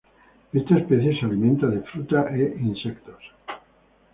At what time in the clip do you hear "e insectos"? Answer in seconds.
2.35-3.21